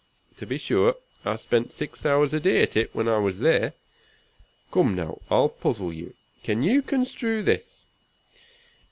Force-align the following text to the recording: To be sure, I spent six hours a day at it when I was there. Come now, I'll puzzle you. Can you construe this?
To 0.37 0.47
be 0.47 0.57
sure, 0.57 0.95
I 1.23 1.35
spent 1.35 1.71
six 1.71 2.07
hours 2.07 2.33
a 2.33 2.39
day 2.39 2.63
at 2.63 2.75
it 2.75 2.95
when 2.95 3.07
I 3.07 3.19
was 3.19 3.37
there. 3.39 3.73
Come 4.71 4.95
now, 4.95 5.19
I'll 5.29 5.47
puzzle 5.49 5.93
you. 5.93 6.15
Can 6.41 6.63
you 6.63 6.81
construe 6.81 7.43
this? 7.43 7.83